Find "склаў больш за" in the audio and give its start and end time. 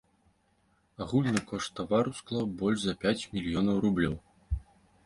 2.21-2.93